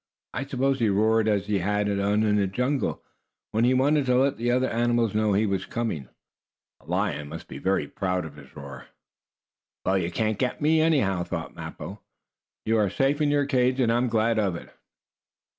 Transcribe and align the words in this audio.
I 0.33 0.45
suppose 0.45 0.79
he 0.79 0.89
roared 0.89 1.27
as 1.27 1.45
he 1.45 1.59
had 1.59 1.85
done 1.85 2.23
in 2.23 2.37
the 2.37 2.47
jungle, 2.47 3.03
when 3.51 3.65
he 3.65 3.75
wanted 3.75 4.07
to 4.07 4.15
let 4.15 4.37
the 4.37 4.49
other 4.49 4.67
animals 4.67 5.13
know 5.13 5.33
he 5.33 5.45
was 5.45 5.67
coming. 5.67 6.09
A 6.79 6.87
lion 6.87 7.27
must 7.29 7.47
be 7.47 7.59
very 7.59 7.87
proud 7.87 8.25
of 8.25 8.35
his 8.35 8.55
roar. 8.55 8.87
"Well, 9.85 9.99
you 9.99 10.09
can't 10.09 10.39
get 10.39 10.59
me, 10.59 10.81
anyhow," 10.81 11.23
thought 11.23 11.53
Mappo. 11.53 11.99
"You 12.65 12.77
are 12.79 12.89
safe 12.89 13.21
in 13.21 13.29
your 13.29 13.45
cage, 13.45 13.79
and 13.79 13.91
I 13.91 13.97
am 13.97 14.07
glad 14.09 14.39
of 14.39 14.55
it." 14.55 14.71